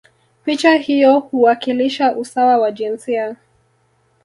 [0.45, 3.35] picha hiyo huwakilisha usawa wa jinsia